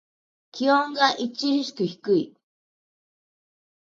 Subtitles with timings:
[0.51, 1.29] 気温が著
[1.63, 2.35] しく低い。